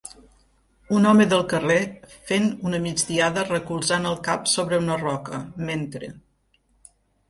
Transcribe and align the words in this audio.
Un 0.99 1.03
home 1.09 1.27
del 1.33 1.43
carrer 1.51 1.77
fent 2.31 2.49
una 2.71 2.81
migdiada 2.87 3.47
recolzant 3.53 4.11
el 4.15 4.21
cap 4.33 4.53
sobre 4.57 4.85
una 4.89 5.01
roca. 5.07 5.47
Mentre 5.73 6.15